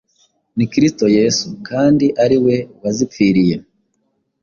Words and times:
Ni 0.57 0.65
Kristo 0.71 1.05
Yesu, 1.17 1.47
kandi 1.69 2.05
ari 2.23 2.37
we 2.45 2.55
wazipfiriye; 2.81 3.55